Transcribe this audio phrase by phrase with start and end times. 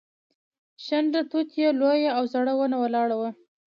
[0.85, 3.29] شنډه توت یوه لویه او زړه ونه ولاړه وه.